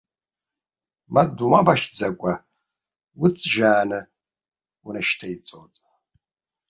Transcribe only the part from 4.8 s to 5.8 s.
унышьҭеиҵоит.